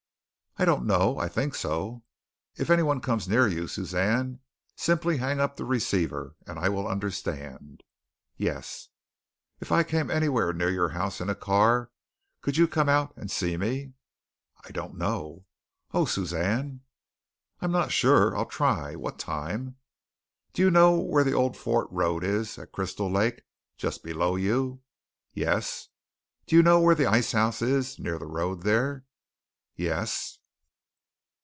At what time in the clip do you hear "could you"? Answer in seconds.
12.41-12.67